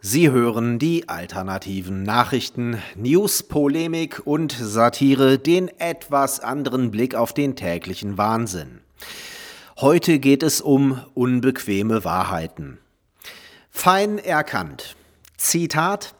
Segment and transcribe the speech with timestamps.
[0.00, 7.56] Sie hören die alternativen Nachrichten, News, Polemik und Satire, den etwas anderen Blick auf den
[7.56, 8.80] täglichen Wahnsinn.
[9.80, 12.78] Heute geht es um unbequeme Wahrheiten.
[13.70, 14.94] Fein erkannt.
[15.36, 16.14] Zitat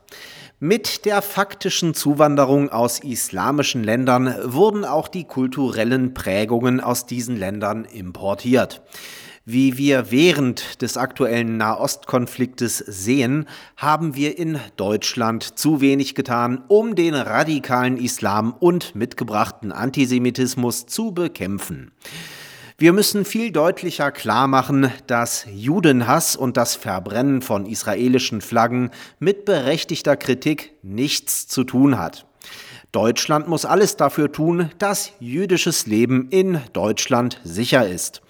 [0.59, 7.85] mit der faktischen Zuwanderung aus islamischen Ländern wurden auch die kulturellen Prägungen aus diesen Ländern
[7.85, 8.83] importiert.
[9.51, 13.47] Wie wir während des aktuellen Nahostkonfliktes sehen,
[13.79, 21.13] haben wir in Deutschland zu wenig getan, um den radikalen Islam und mitgebrachten Antisemitismus zu
[21.13, 21.93] bekämpfen.
[22.77, 29.47] Wir müssen viel deutlicher klar machen, dass Judenhass und das Verbrennen von israelischen Flaggen mit
[29.47, 32.27] berechtigter Kritik nichts zu tun hat.
[32.93, 38.21] Deutschland muss alles dafür tun, dass jüdisches Leben in Deutschland sicher ist.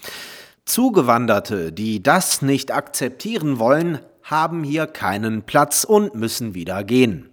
[0.69, 7.31] Zugewanderte, die das nicht akzeptieren wollen, haben hier keinen Platz und müssen wieder gehen.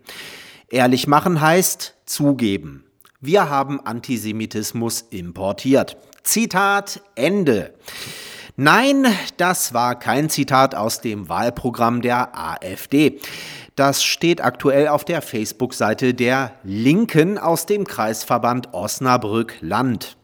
[0.70, 2.86] Ehrlich machen heißt zugeben.
[3.20, 5.98] Wir haben Antisemitismus importiert.
[6.24, 7.74] Zitat Ende.
[8.56, 9.06] Nein,
[9.36, 13.20] das war kein Zitat aus dem Wahlprogramm der AfD.
[13.76, 20.16] Das steht aktuell auf der Facebook-Seite der Linken aus dem Kreisverband Osnabrück-Land.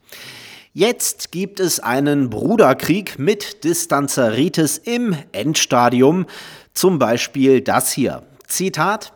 [0.74, 6.24] Jetzt gibt es einen Bruderkrieg mit Distanzeritis im Endstadium,
[6.72, 8.22] zum Beispiel das hier.
[8.46, 9.12] Zitat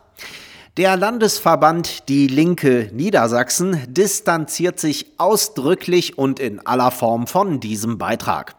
[0.77, 8.53] der Landesverband Die Linke Niedersachsen distanziert sich ausdrücklich und in aller Form von diesem Beitrag.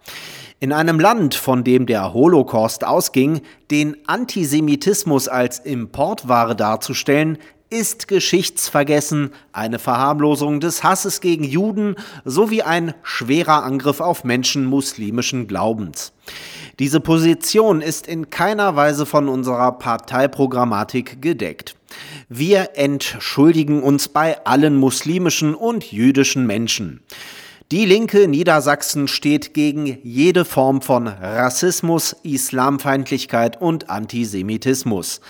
[0.58, 7.38] In einem Land, von dem der Holocaust ausging, den Antisemitismus als Importware darzustellen,
[7.70, 15.46] ist Geschichtsvergessen, eine Verharmlosung des Hasses gegen Juden sowie ein schwerer Angriff auf Menschen muslimischen
[15.46, 16.12] Glaubens.
[16.78, 21.74] Diese Position ist in keiner Weise von unserer Parteiprogrammatik gedeckt.
[22.28, 27.00] Wir entschuldigen uns bei allen muslimischen und jüdischen Menschen.
[27.70, 35.20] Die Linke Niedersachsen steht gegen jede Form von Rassismus, Islamfeindlichkeit und Antisemitismus.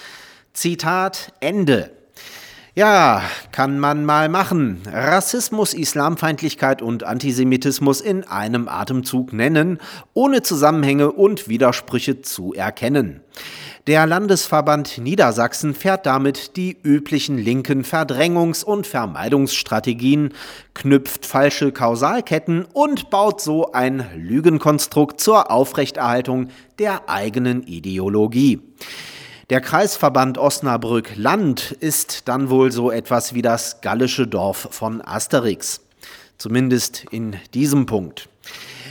[0.52, 1.97] Zitat Ende.
[2.78, 4.82] Ja, kann man mal machen.
[4.86, 9.78] Rassismus, Islamfeindlichkeit und Antisemitismus in einem Atemzug nennen,
[10.14, 13.20] ohne Zusammenhänge und Widersprüche zu erkennen.
[13.88, 20.32] Der Landesverband Niedersachsen fährt damit die üblichen linken Verdrängungs- und Vermeidungsstrategien,
[20.74, 26.46] knüpft falsche Kausalketten und baut so ein Lügenkonstrukt zur Aufrechterhaltung
[26.78, 28.60] der eigenen Ideologie.
[29.50, 35.80] Der Kreisverband Osnabrück-Land ist dann wohl so etwas wie das gallische Dorf von Asterix.
[36.36, 38.28] Zumindest in diesem Punkt.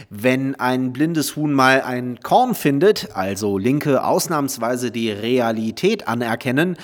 [0.09, 6.75] Wenn ein blindes Huhn mal ein Korn findet, also Linke ausnahmsweise die Realität anerkennen,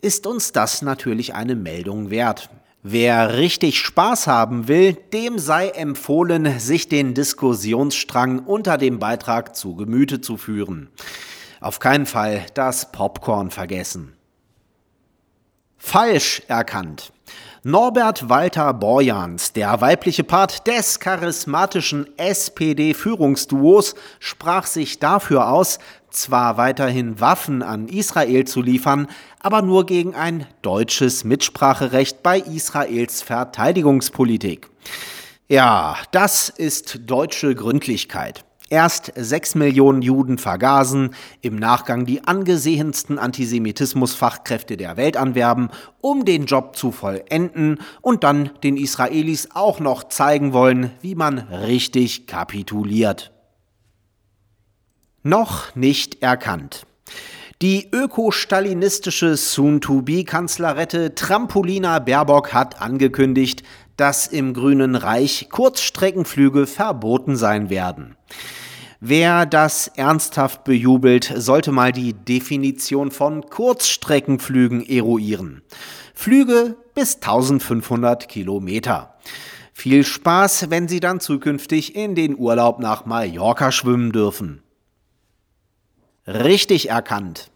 [0.00, 2.48] ist uns das natürlich eine Meldung wert.
[2.82, 9.74] Wer richtig Spaß haben will, dem sei empfohlen, sich den Diskussionsstrang unter dem Beitrag zu
[9.74, 10.88] Gemüte zu führen.
[11.60, 14.16] Auf keinen Fall das Popcorn vergessen.
[15.76, 17.12] Falsch erkannt.
[17.64, 25.78] Norbert Walter Borjans, der weibliche Part des charismatischen SPD-Führungsduos, sprach sich dafür aus,
[26.10, 29.08] zwar weiterhin Waffen an Israel zu liefern,
[29.40, 34.70] aber nur gegen ein deutsches Mitspracherecht bei Israels Verteidigungspolitik.
[35.48, 38.44] Ja, das ist deutsche Gründlichkeit.
[38.70, 45.70] Erst sechs Millionen Juden vergasen, im Nachgang die angesehensten Antisemitismusfachkräfte der Welt anwerben,
[46.02, 51.38] um den Job zu vollenden und dann den Israelis auch noch zeigen wollen, wie man
[51.38, 53.32] richtig kapituliert.
[55.22, 56.86] Noch nicht erkannt.
[57.62, 63.64] Die öko-stalinistische Soon-to-be-Kanzlerette Trampolina Baerbock hat angekündigt,
[63.96, 68.16] dass im Grünen Reich Kurzstreckenflüge verboten sein werden.
[69.00, 75.62] Wer das ernsthaft bejubelt, sollte mal die Definition von Kurzstreckenflügen eruieren.
[76.14, 79.14] Flüge bis 1500 Kilometer.
[79.72, 84.62] Viel Spaß, wenn Sie dann zukünftig in den Urlaub nach Mallorca schwimmen dürfen.
[86.26, 87.52] Richtig erkannt.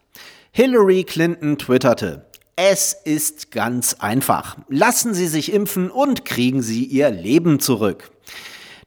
[0.53, 2.25] Hillary Clinton twitterte,
[2.55, 4.59] es ist ganz einfach.
[4.69, 8.12] Lassen Sie sich impfen und kriegen Sie Ihr Leben zurück.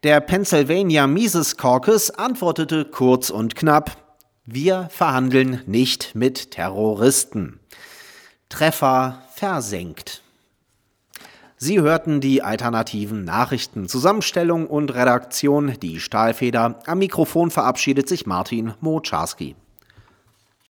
[0.06, 3.98] Der Pennsylvania Mises Caucus antwortete kurz und knapp,
[4.46, 7.60] wir verhandeln nicht mit Terroristen.
[8.48, 10.22] Treffer versenkt.
[11.58, 16.82] Sie hörten die alternativen Nachrichten, Zusammenstellung und Redaktion, die Stahlfeder.
[16.86, 19.56] Am Mikrofon verabschiedet sich Martin Moczarski.